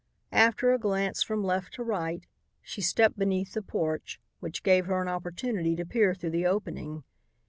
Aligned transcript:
After 0.33 0.73
a 0.73 0.79
glance 0.79 1.21
from 1.21 1.43
left 1.43 1.75
to 1.75 1.83
right, 1.83 2.25
she 2.63 2.81
stepped 2.81 3.19
beneath 3.19 3.53
the 3.53 3.61
porch, 3.61 4.19
which 4.39 4.63
gave 4.63 4.87
her 4.87 4.99
an 4.99 5.07
opportunity 5.07 5.75
to 5.75 5.85
peer 5.85 6.15
through 6.15 6.31
the 6.31 6.47
opening. 6.47 7.03